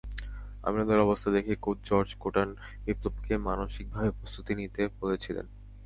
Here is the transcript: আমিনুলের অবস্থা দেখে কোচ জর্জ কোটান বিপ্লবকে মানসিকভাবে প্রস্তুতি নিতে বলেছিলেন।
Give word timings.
আমিনুলের 0.63 1.03
অবস্থা 1.05 1.29
দেখে 1.35 1.53
কোচ 1.57 1.77
জর্জ 1.87 2.09
কোটান 2.21 2.49
বিপ্লবকে 2.85 3.33
মানসিকভাবে 3.47 4.09
প্রস্তুতি 4.17 4.53
নিতে 4.59 4.81
বলেছিলেন। 4.99 5.45